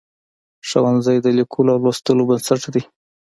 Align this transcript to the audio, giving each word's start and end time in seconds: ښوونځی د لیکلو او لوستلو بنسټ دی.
ښوونځی 0.67 1.17
د 1.21 1.27
لیکلو 1.37 1.71
او 1.73 1.79
لوستلو 1.85 2.27
بنسټ 2.29 2.61
دی. 2.73 2.83